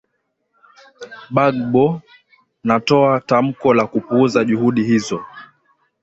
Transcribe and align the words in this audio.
bagbo 1.35 1.85
natoa 2.67 3.15
tamko 3.19 3.73
la 3.73 3.85
kupuuza 3.87 4.43
juhudi 4.43 4.83
hizo 4.83 5.21